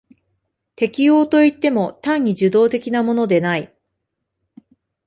[0.75, 3.71] 適応といっても単に受動的なものでない。